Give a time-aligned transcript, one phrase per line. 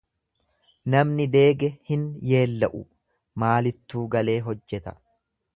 [0.93, 2.83] Namni deege hin yeella'u,
[3.45, 4.99] maalittuu galee hojjeta.